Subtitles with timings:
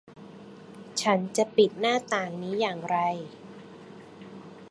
[1.01, 2.97] ฉันจะปิดหน้าต่างนี้อย่างไร